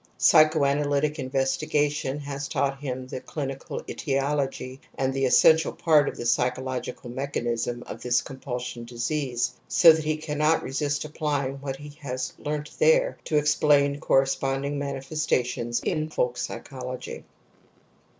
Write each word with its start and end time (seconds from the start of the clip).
Psychoanalytic 0.17 1.19
investigation 1.19 2.17
has 2.21 2.47
taught 2.47 2.79
him 2.79 3.05
the 3.05 3.21
clinical 3.21 3.83
etiology 3.87 4.81
and 4.97 5.13
the 5.13 5.25
essential 5.25 5.71
part 5.73 6.09
of 6.09 6.17
the 6.17 6.25
psychological 6.25 7.11
mechanism 7.11 7.83
of 7.85 8.01
this 8.01 8.23
compulsion 8.23 8.83
disease, 8.83 9.53
so 9.67 9.93
that 9.93 10.03
he 10.03 10.17
cannot 10.17 10.63
resist 10.63 11.05
applying 11.05 11.57
what 11.61 11.75
he 11.75 11.89
has 12.01 12.33
learnt 12.39 12.71
there 12.79 13.19
to 13.25 13.37
explain 13.37 13.99
corresponding 13.99 14.79
manifestations 14.79 15.81
in 15.81 16.09
folk 16.09 16.35
psychology. 16.35 17.23